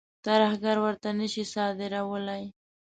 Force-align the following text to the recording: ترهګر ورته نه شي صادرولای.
ترهګر 0.25 0.77
ورته 0.85 1.09
نه 1.19 1.27
شي 1.33 1.43
صادرولای. 1.53 2.43